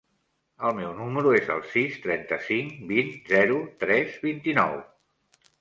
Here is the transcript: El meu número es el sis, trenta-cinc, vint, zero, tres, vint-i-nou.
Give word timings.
El 0.67 0.71
meu 0.77 0.93
número 1.01 1.33
es 1.41 1.51
el 1.57 1.61
sis, 1.75 1.99
trenta-cinc, 2.07 2.73
vint, 2.93 3.13
zero, 3.35 3.61
tres, 3.85 4.17
vint-i-nou. 4.29 4.79